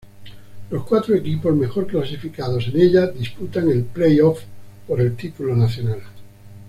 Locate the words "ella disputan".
2.81-3.69